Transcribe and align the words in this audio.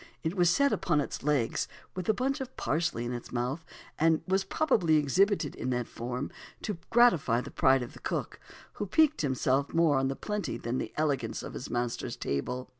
It 0.23 0.33
was 0.35 0.49
set 0.49 0.73
upon 0.73 0.99
its 0.99 1.21
legs, 1.21 1.67
with 1.95 2.09
a 2.09 2.13
bunch 2.15 2.41
of 2.41 2.57
parsley 2.57 3.05
in 3.05 3.13
its 3.13 3.31
mouth, 3.31 3.63
and 3.99 4.23
was 4.27 4.43
probably 4.43 4.95
exhibited 4.95 5.53
in 5.53 5.69
that 5.69 5.85
form 5.87 6.31
to 6.63 6.79
gratify 6.89 7.41
the 7.41 7.51
pride 7.51 7.83
of 7.83 7.93
the 7.93 7.99
cook, 7.99 8.39
who 8.81 8.87
piqued 8.87 9.21
himself 9.21 9.75
more 9.75 9.97
on 9.99 10.07
the 10.07 10.15
plenty 10.15 10.57
than 10.57 10.79
the 10.79 10.91
elegance 10.97 11.43
of 11.43 11.53
his 11.53 11.69
master's 11.69 12.15
table. 12.15 12.67